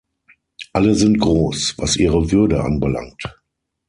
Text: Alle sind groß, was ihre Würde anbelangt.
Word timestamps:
Alle 0.73 0.95
sind 0.95 1.19
groß, 1.19 1.75
was 1.77 1.95
ihre 1.97 2.31
Würde 2.31 2.63
anbelangt. 2.63 3.21